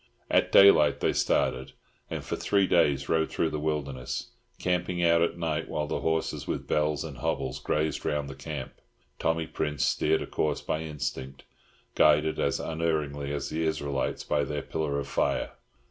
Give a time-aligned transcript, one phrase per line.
[0.31, 1.73] At daylight they started,
[2.09, 6.47] and for three days rode through the wilderness, camping out at night, while the horses
[6.47, 8.73] with bells and hobbles grazed round the camp.
[9.19, 11.43] Tommy Prince steered a course by instinct,
[11.93, 15.51] guided as unerringly as the Israelites by their pillar of fire.